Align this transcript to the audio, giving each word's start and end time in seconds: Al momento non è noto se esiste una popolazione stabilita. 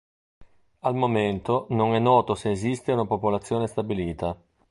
Al 0.79 0.95
momento 0.95 1.67
non 1.69 1.93
è 1.93 1.99
noto 1.99 2.33
se 2.33 2.49
esiste 2.49 2.91
una 2.91 3.05
popolazione 3.05 3.67
stabilita. 3.67 4.35